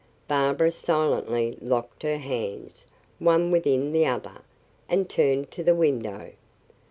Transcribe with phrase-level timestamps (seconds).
[0.27, 2.87] Barbara silently locked her hands,
[3.19, 4.41] one within the other,
[4.89, 6.31] and turned to the window.